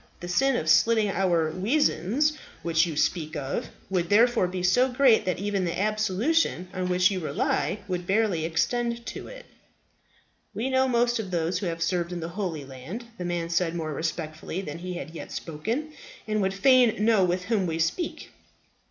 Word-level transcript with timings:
The 0.19 0.27
sin 0.27 0.55
of 0.55 0.67
slitting 0.67 1.11
our 1.11 1.51
weazands, 1.51 2.33
which 2.63 2.87
you 2.87 2.97
speak 2.97 3.35
of, 3.35 3.67
would 3.91 4.09
therefore 4.09 4.47
be 4.47 4.63
so 4.63 4.89
great 4.89 5.25
that 5.25 5.37
even 5.37 5.63
the 5.63 5.79
absolution 5.79 6.69
on 6.73 6.89
which 6.89 7.11
you 7.11 7.19
rely 7.19 7.81
would 7.87 8.07
barely 8.07 8.43
extend 8.43 9.05
to 9.05 9.27
it." 9.27 9.45
"We 10.55 10.71
know 10.71 10.87
most 10.87 11.19
of 11.19 11.29
those 11.29 11.59
who 11.59 11.67
have 11.67 11.83
served 11.83 12.11
in 12.11 12.19
the 12.19 12.29
Holy 12.29 12.65
Land," 12.65 13.05
the 13.19 13.25
man 13.25 13.51
said 13.51 13.75
more 13.75 13.93
respectfully 13.93 14.59
than 14.59 14.79
he 14.79 14.95
had 14.95 15.11
yet 15.11 15.31
spoken, 15.31 15.93
"and 16.27 16.41
would 16.41 16.55
fain 16.55 17.05
know 17.05 17.23
with 17.23 17.43
whom 17.43 17.67
we 17.67 17.77
speak." 17.77 18.31